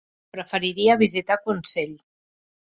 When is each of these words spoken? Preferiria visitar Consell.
Preferiria 0.37 0.95
visitar 1.03 1.39
Consell. 1.45 1.95